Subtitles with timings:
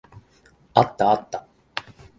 [0.73, 1.45] あったあった。